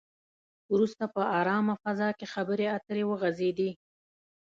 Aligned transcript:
وروسته 0.73 1.03
په 1.15 1.21
ارامه 1.39 1.75
فضا 1.83 2.09
کې 2.17 2.25
خبرې 2.33 2.65
اترې 2.77 3.03
وغځېدې. 3.07 3.69